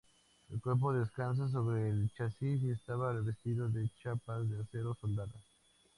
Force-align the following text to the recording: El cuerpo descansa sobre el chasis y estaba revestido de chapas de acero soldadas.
El 0.49 0.59
cuerpo 0.59 0.91
descansa 0.93 1.47
sobre 1.47 1.87
el 1.87 2.11
chasis 2.17 2.63
y 2.63 2.71
estaba 2.71 3.13
revestido 3.13 3.69
de 3.69 3.87
chapas 4.01 4.49
de 4.49 4.59
acero 4.59 4.95
soldadas. 4.95 5.43